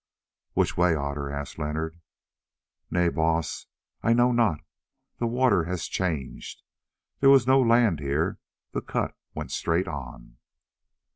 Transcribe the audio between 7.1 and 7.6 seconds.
there was